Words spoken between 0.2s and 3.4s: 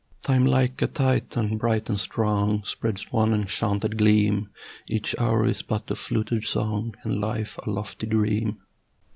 Time like a Titan bright and strong Spreads one